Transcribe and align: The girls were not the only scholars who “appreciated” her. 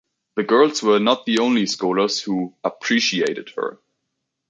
The 0.35 0.41
girls 0.43 0.81
were 0.81 0.97
not 0.99 1.27
the 1.27 1.37
only 1.37 1.67
scholars 1.67 2.19
who 2.23 2.55
“appreciated” 2.63 3.51
her. 3.55 3.79